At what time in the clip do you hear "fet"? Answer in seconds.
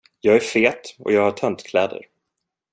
0.39-0.95